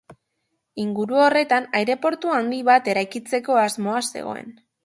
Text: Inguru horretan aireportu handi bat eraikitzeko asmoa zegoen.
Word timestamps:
Inguru 0.83 1.19
horretan 1.25 1.69
aireportu 1.81 2.33
handi 2.39 2.63
bat 2.71 2.93
eraikitzeko 2.95 3.63
asmoa 3.69 4.05
zegoen. 4.09 4.53